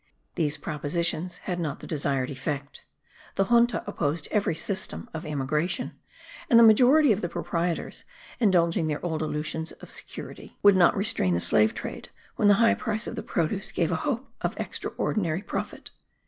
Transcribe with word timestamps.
These 0.33 0.57
propositions 0.57 1.37
had 1.43 1.59
not 1.59 1.79
the 1.79 1.85
desired 1.85 2.31
effect. 2.31 2.85
The 3.35 3.43
junta 3.45 3.83
opposed 3.85 4.27
every 4.31 4.55
system 4.55 5.07
of 5.13 5.27
immigration, 5.27 5.91
and 6.49 6.57
the 6.57 6.63
majority 6.63 7.11
of 7.11 7.21
the 7.21 7.29
proprietors, 7.29 8.03
indulging 8.39 8.87
their 8.87 9.05
old 9.05 9.21
illusions 9.21 9.73
of 9.73 9.91
security, 9.91 10.57
would 10.63 10.75
not 10.75 10.97
restrain 10.97 11.35
the 11.35 11.39
slave 11.39 11.75
trade 11.75 12.09
when 12.35 12.47
the 12.47 12.55
high 12.55 12.73
price 12.73 13.05
of 13.05 13.15
the 13.15 13.21
produce 13.21 13.71
gave 13.71 13.91
a 13.91 13.97
hope 13.97 14.27
of 14.41 14.55
extraordinary 14.57 15.43
profit. 15.43 15.91